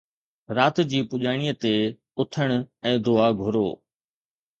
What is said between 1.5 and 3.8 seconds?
تي، اٿڻ ۽ دعا گهرو